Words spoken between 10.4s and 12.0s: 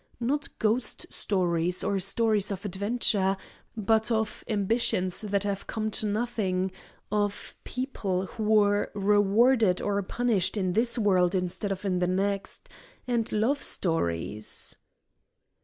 in this world instead of in